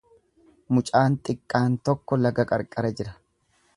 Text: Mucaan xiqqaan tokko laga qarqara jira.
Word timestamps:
Mucaan 0.77 1.17
xiqqaan 1.29 1.77
tokko 1.91 2.21
laga 2.23 2.47
qarqara 2.53 2.93
jira. 3.03 3.15